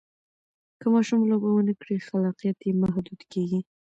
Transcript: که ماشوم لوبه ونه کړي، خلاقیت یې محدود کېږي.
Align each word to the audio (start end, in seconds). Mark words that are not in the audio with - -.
که 0.79 0.87
ماشوم 0.93 1.21
لوبه 1.29 1.49
ونه 1.53 1.73
کړي، 1.81 1.95
خلاقیت 2.07 2.57
یې 2.67 2.71
محدود 2.81 3.21
کېږي. 3.31 3.59